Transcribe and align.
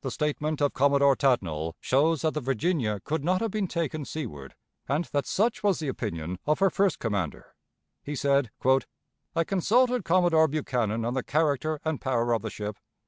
The 0.00 0.10
statement 0.10 0.60
of 0.60 0.72
Commodore 0.74 1.14
Tatnall 1.14 1.76
shows 1.78 2.22
that 2.22 2.34
the 2.34 2.40
Virginia 2.40 2.98
could 2.98 3.22
not 3.22 3.40
have 3.40 3.52
been 3.52 3.68
taken 3.68 4.04
seaward, 4.04 4.56
and 4.88 5.04
that 5.12 5.24
such 5.24 5.62
was 5.62 5.78
the 5.78 5.86
opinion 5.86 6.40
of 6.48 6.58
her 6.58 6.68
first 6.68 6.98
commander. 6.98 7.54
He 8.02 8.16
said: 8.16 8.50
"I 9.36 9.44
consulted 9.44 10.04
Commodore 10.04 10.48
Buchanan 10.48 11.04
on 11.04 11.14
the 11.14 11.22
character 11.22 11.80
and 11.84 12.00
power 12.00 12.32
of 12.32 12.42
the 12.42 12.50
ship. 12.50 12.76